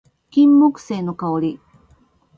[0.31, 1.59] 金木犀の香り